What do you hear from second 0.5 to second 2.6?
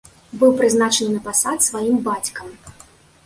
прызначаны на пасад сваім бацькам.